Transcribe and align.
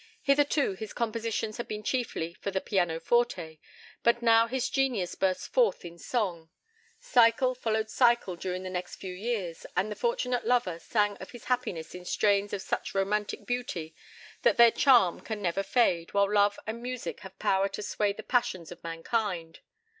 Hitherto 0.23 0.71
his 0.73 0.93
compositions 0.93 1.57
had 1.57 1.67
been 1.67 1.83
chiefly 1.83 2.33
for 2.41 2.49
the 2.49 2.59
pianoforte, 2.59 3.59
but 4.01 4.23
now 4.23 4.47
his 4.47 4.67
genius 4.67 5.13
burst 5.13 5.53
forth 5.53 5.85
in 5.85 5.99
song. 5.99 6.49
Cycle 6.99 7.53
followed 7.53 7.87
cycle 7.87 8.35
during 8.35 8.63
the 8.63 8.71
next 8.71 8.95
few 8.95 9.13
years, 9.13 9.63
and 9.77 9.91
the 9.91 9.95
fortunate 9.95 10.43
lover 10.43 10.79
sang 10.79 11.17
of 11.17 11.29
his 11.29 11.43
happiness 11.43 11.93
in 11.93 12.03
strains 12.03 12.51
of 12.51 12.63
such 12.63 12.95
romantic 12.95 13.45
beauty 13.45 13.93
that 14.41 14.57
their 14.57 14.71
charm 14.71 15.19
can 15.21 15.39
never 15.39 15.61
fade 15.61 16.15
while 16.15 16.33
love 16.33 16.57
and 16.65 16.81
music 16.81 17.19
have 17.19 17.37
power 17.37 17.69
to 17.69 17.83
sway 17.83 18.11
the 18.11 18.23
passions 18.23 18.71
of 18.71 18.83
mankind. 18.83 19.59